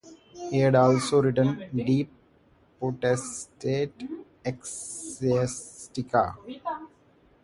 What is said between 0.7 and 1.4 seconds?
also